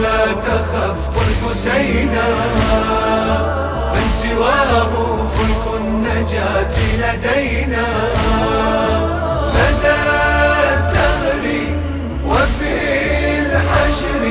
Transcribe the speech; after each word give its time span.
ولا 0.00 0.32
تخف 0.32 1.00
قل 1.16 1.50
حسينا. 1.50 2.28
من 3.94 4.10
سواه 4.10 4.92
فلك 5.36 5.64
النجاة 5.80 6.76
لدينا. 7.02 7.86
لدى 9.54 10.00
الدهر 10.72 11.46
وفي 12.26 12.74
الحشر 13.40 14.24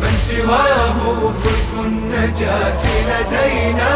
من 0.00 0.14
سواه 0.18 1.32
فلك 1.44 1.72
النجاة 1.84 2.84
لدينا. 3.08 3.92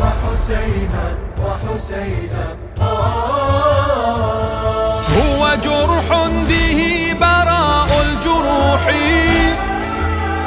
وحسينا 0.00 1.06
وحسينا. 1.44 2.44
هو 2.80 3.89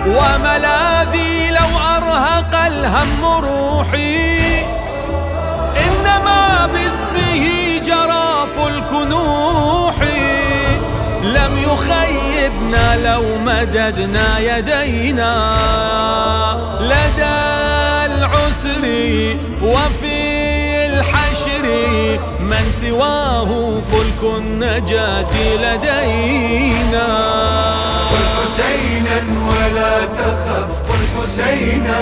وملاذي 0.07 1.51
لو 1.51 1.79
أرهق 1.97 2.55
الهم 2.55 3.25
روحي. 3.25 4.61
إنما 5.85 6.69
باسمه 6.73 7.45
جراف 7.85 8.67
الكنوح. 8.67 9.95
لم 11.23 11.63
يخيبنا 11.63 13.13
لو 13.13 13.23
مددنا 13.45 14.39
يدينا. 14.39 15.33
لدى 16.81 17.43
العسر 18.13 18.85
وفي 19.61 20.42
من 22.39 22.71
سواه 22.81 23.81
فلك 23.91 24.21
النجاة 24.37 25.33
لدينا. 25.55 27.07
قل 28.11 28.25
حسينا 28.37 29.17
ولا 29.49 30.05
تخف 30.05 30.71
قل 30.89 31.03
حسينا. 31.15 31.99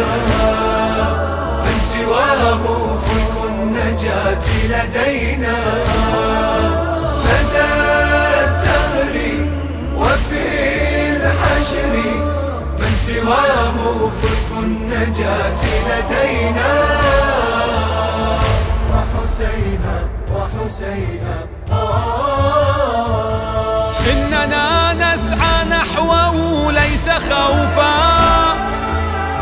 من 1.66 1.78
سواه 1.82 2.64
فلك 3.06 3.36
النجاة 3.50 4.46
لدينا. 4.64 5.58
لدى 7.26 7.72
الدهر 8.44 9.16
وفي 9.98 10.44
الحشر 11.12 11.96
من 12.80 12.94
سواه 12.98 13.78
فلك 14.22 14.50
النجاة 14.64 15.62
لدينا. 15.90 16.81
إننا 24.12 24.94
نسعى 24.94 25.66
نحوه 25.70 26.72
ليس 26.72 27.10
خوفا. 27.10 27.96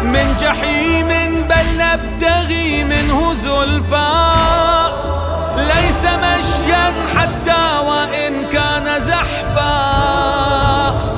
من 0.03 0.38
جحيم 0.39 1.08
بل 1.49 1.67
نبتغي 1.77 2.83
منه 2.83 3.36
زلفا. 3.36 4.09
ليس 5.58 6.03
مشيا 6.05 6.94
حتى 7.16 7.80
وإن 7.88 8.45
كان 8.52 9.02
زحفا. 9.02 9.75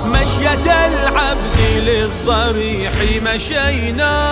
مشية 0.06 0.88
العبد 0.88 1.58
للضريح 1.76 2.94
مشينا. 3.24 4.32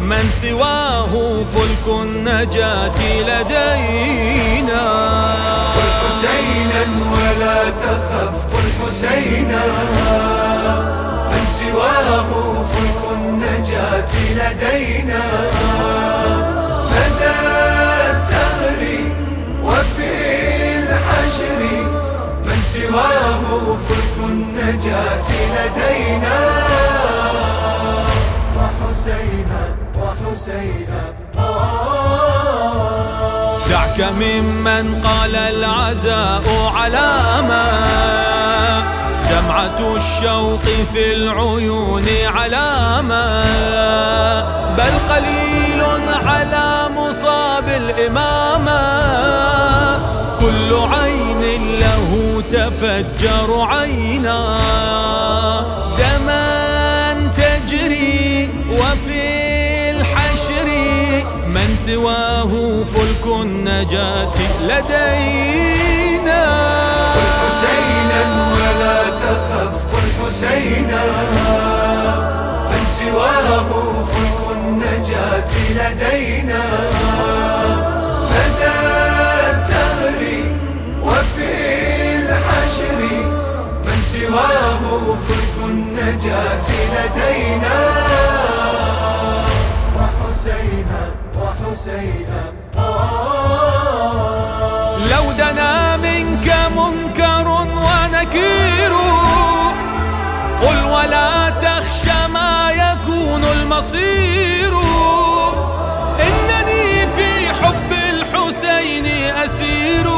من 0.00 0.30
سواه 0.42 1.12
فلك 1.54 1.86
النجاة 2.02 3.00
لدينا. 3.20 4.84
قل 5.76 5.90
حسينا 6.00 6.82
ولا 7.12 7.58
تخف 7.70 8.36
قل 8.52 8.66
حسينا. 8.80 9.62
من 11.30 11.44
سواه 11.46 12.30
فلك 12.72 13.02
النجاة 13.12 14.12
لدينا. 14.30 15.24
لدى 16.92 17.38
الدهر 18.10 18.82
وفي 19.64 20.10
الحشر 20.78 21.62
من 22.44 22.58
سواه 22.62 23.44
فلك 23.88 24.16
النجاة 24.18 25.07
وحسينا. 29.98 31.02
دعك 33.70 34.00
ممن 34.20 35.02
قال 35.04 35.36
العزاء 35.36 36.42
علامة 36.74 37.64
دمعة 39.30 39.96
الشوق 39.96 40.64
في 40.92 41.12
العيون 41.12 42.06
علامة 42.34 43.42
بل 44.76 44.92
قليل 45.14 45.82
على 46.26 46.88
مصاب 46.96 47.68
الإمامة 47.68 48.80
كل 50.40 50.70
عين 50.94 51.42
له 51.80 52.42
تفجر 52.52 53.48
عينا. 53.70 54.58
سواه 61.88 62.52
فلك 62.84 63.24
النجاة 63.42 64.38
لدينا. 64.60 66.42
قل 67.14 67.28
حسينا 67.40 68.22
ولا 68.52 68.98
تخف 69.22 69.74
قل 69.92 70.06
حسينا. 70.18 71.02
من 72.70 72.84
سواه 72.98 73.70
فلك 74.12 74.40
النجاة 74.56 75.52
لدينا. 75.78 76.64
لدى 78.32 78.78
الدهر 79.50 80.22
وفي 81.02 81.50
الحشر 82.18 83.00
من 83.86 83.98
سواه 84.02 84.82
فلك 85.28 85.56
النجاة 85.64 86.68
لو 95.10 95.32
دنا 95.38 95.96
منك 95.96 96.48
منكر 96.76 97.48
ونكير 97.48 98.92
قل 100.62 100.78
ولا 100.92 101.50
تخشى 101.50 102.20
ما 102.32 102.70
يكون 102.70 103.44
المصير. 103.44 104.72
إنني 106.20 107.06
في 107.16 107.30
حب 107.60 107.92
الحسين 107.92 109.06
أسير. 109.44 110.10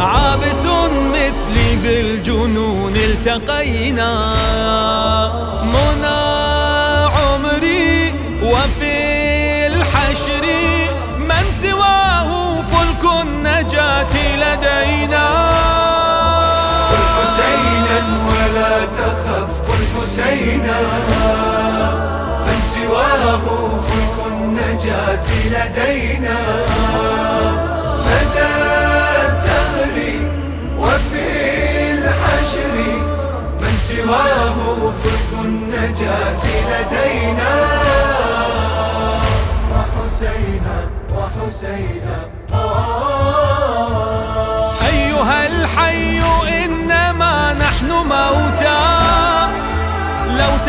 عابس 0.00 0.64
مثلي 1.12 1.76
بالجنون 1.82 2.96
التقينا. 2.96 4.12
منى 5.64 6.13
حسينا 20.14 20.80
من 22.46 22.60
سواه 22.62 23.44
فلك 23.86 24.16
النجاة 24.26 25.26
لدينا. 25.46 26.38
لدى 28.06 28.52
الدهر 29.26 29.96
وفي 30.78 31.26
الحشر 31.92 32.76
من 33.60 33.74
سواه 33.78 34.56
فلك 35.02 35.30
النجاة 35.44 36.44
لدينا. 36.70 37.52
وحسينا 39.70 40.76
وحسينا. 41.14 42.18
أيها 44.86 45.46
الحي 45.46 46.20
إنما 46.64 47.52
نحن 47.52 47.90
موتى. 47.90 48.93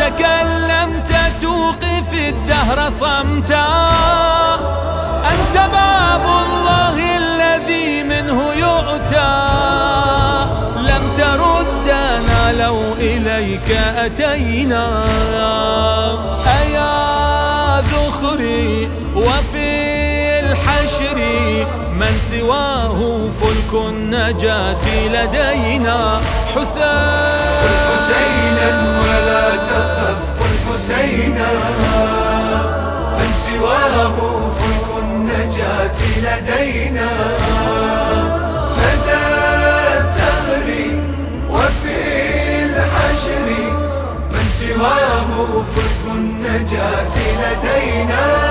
تكلمت 0.06 1.12
توقف 1.40 2.10
الدهر 2.14 2.90
صمتا. 2.90 3.66
أنت 5.32 5.54
باب 5.54 6.24
الله 6.46 7.16
الذي 7.16 8.02
منه 8.02 8.38
يؤتى 8.54 9.46
لم 10.76 11.02
تردنا 11.18 12.52
لو 12.52 12.78
إليك 12.98 13.70
أتينا. 13.96 15.04
أيا 16.46 17.80
ذخري 17.80 18.90
وفي 19.16 20.05
الحشر 20.86 21.18
من 22.00 22.14
سواه 22.30 22.98
فلك 23.40 23.72
النجاة 23.88 24.86
لدينا 25.08 26.20
حسين. 26.54 26.82
قل 27.62 27.76
حسينا 27.88 28.68
ولا 29.02 29.46
تخف 29.56 30.22
قل 30.40 30.54
حسينا. 30.66 31.50
من 33.18 33.30
سواه 33.34 34.16
فلك 34.58 34.88
النجاة 35.02 35.98
لدينا. 36.16 37.08
فدى 38.76 39.26
الدهر 39.98 40.68
وفي 41.50 41.96
الحشر. 42.64 43.48
من 44.32 44.46
سواه 44.50 45.64
فلك 45.74 46.02
النجاة 46.14 47.16
لدينا. 47.42 48.45